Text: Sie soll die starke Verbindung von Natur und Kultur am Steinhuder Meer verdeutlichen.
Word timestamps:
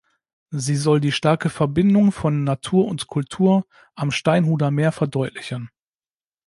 Sie 0.49 0.77
soll 0.77 0.99
die 0.99 1.11
starke 1.11 1.51
Verbindung 1.51 2.11
von 2.11 2.43
Natur 2.43 2.87
und 2.87 3.05
Kultur 3.05 3.67
am 3.93 4.09
Steinhuder 4.09 4.71
Meer 4.71 4.91
verdeutlichen. 4.91 5.69